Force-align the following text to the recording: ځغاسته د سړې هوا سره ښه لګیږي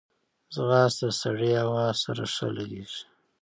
ځغاسته 0.53 1.07
د 1.13 1.17
سړې 1.21 1.51
هوا 1.61 1.85
سره 2.03 2.23
ښه 2.33 2.47
لګیږي 2.57 3.01